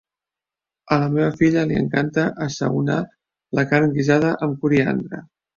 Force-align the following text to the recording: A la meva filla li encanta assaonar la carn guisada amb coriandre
A 0.95 0.97
la 1.01 1.09
meva 1.15 1.27
filla 1.41 1.65
li 1.73 1.77
encanta 1.83 2.25
assaonar 2.47 2.97
la 3.61 3.69
carn 3.75 3.97
guisada 3.99 4.33
amb 4.49 4.63
coriandre 4.65 5.25